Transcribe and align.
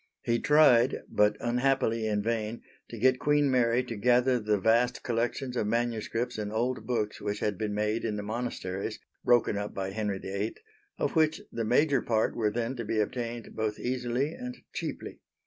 He 0.23 0.39
tried 0.39 1.03
but 1.09 1.37
unhappily 1.39 2.07
in 2.07 2.23
vain 2.23 2.63
to 2.89 2.97
get 2.97 3.19
Queen 3.19 3.51
Mary 3.51 3.83
to 3.83 3.95
gather 3.95 4.39
the 4.39 4.57
vast 4.57 5.03
collections 5.03 5.55
of 5.55 5.67
manuscripts 5.67 6.39
and 6.39 6.51
old 6.51 6.87
books 6.87 7.21
which 7.21 7.37
had 7.37 7.55
been 7.55 7.75
made 7.75 8.03
in 8.03 8.15
the 8.15 8.23
Monasteries 8.23 8.97
(broken 9.23 9.59
up 9.59 9.75
by 9.75 9.91
Henry 9.91 10.17
VIII) 10.17 10.55
of 10.97 11.15
which 11.15 11.39
the 11.51 11.65
major 11.65 12.01
part 12.01 12.35
were 12.35 12.49
then 12.49 12.75
to 12.77 12.83
be 12.83 12.99
obtained 12.99 13.55
both 13.55 13.77
easily 13.77 14.33
and 14.33 14.57
cheaply. 14.73 15.19